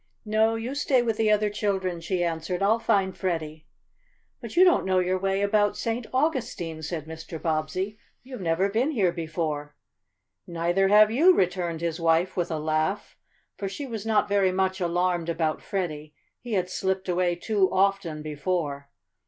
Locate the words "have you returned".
10.87-11.81